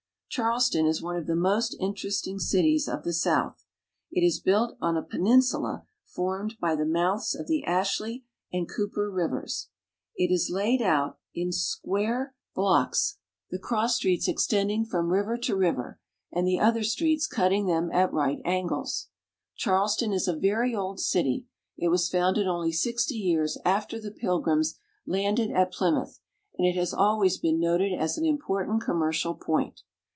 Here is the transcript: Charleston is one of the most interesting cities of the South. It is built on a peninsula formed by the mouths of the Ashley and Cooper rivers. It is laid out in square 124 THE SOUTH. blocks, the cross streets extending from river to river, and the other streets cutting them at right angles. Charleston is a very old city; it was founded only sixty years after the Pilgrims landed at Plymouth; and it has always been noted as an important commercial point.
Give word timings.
Charleston 0.33 0.85
is 0.85 1.01
one 1.01 1.17
of 1.17 1.27
the 1.27 1.35
most 1.35 1.75
interesting 1.77 2.39
cities 2.39 2.87
of 2.87 3.03
the 3.03 3.11
South. 3.11 3.65
It 4.13 4.21
is 4.25 4.39
built 4.39 4.77
on 4.79 4.95
a 4.95 5.01
peninsula 5.03 5.83
formed 6.05 6.53
by 6.57 6.73
the 6.73 6.85
mouths 6.85 7.35
of 7.35 7.47
the 7.47 7.65
Ashley 7.65 8.23
and 8.49 8.65
Cooper 8.65 9.11
rivers. 9.11 9.67
It 10.15 10.31
is 10.31 10.49
laid 10.49 10.81
out 10.81 11.19
in 11.35 11.51
square 11.51 12.33
124 12.53 12.53
THE 12.53 12.55
SOUTH. 12.55 12.55
blocks, 12.87 13.17
the 13.49 13.59
cross 13.59 13.95
streets 13.97 14.29
extending 14.29 14.85
from 14.85 15.11
river 15.11 15.37
to 15.39 15.53
river, 15.53 15.99
and 16.31 16.47
the 16.47 16.61
other 16.61 16.83
streets 16.85 17.27
cutting 17.27 17.65
them 17.65 17.89
at 17.91 18.13
right 18.13 18.39
angles. 18.45 19.09
Charleston 19.57 20.13
is 20.13 20.29
a 20.29 20.33
very 20.39 20.73
old 20.73 21.01
city; 21.01 21.45
it 21.77 21.89
was 21.89 22.07
founded 22.09 22.47
only 22.47 22.71
sixty 22.71 23.15
years 23.15 23.57
after 23.65 23.99
the 23.99 24.11
Pilgrims 24.11 24.79
landed 25.05 25.51
at 25.51 25.73
Plymouth; 25.73 26.21
and 26.57 26.65
it 26.65 26.77
has 26.77 26.93
always 26.93 27.37
been 27.37 27.59
noted 27.59 27.91
as 27.91 28.17
an 28.17 28.23
important 28.25 28.81
commercial 28.81 29.33
point. 29.35 29.81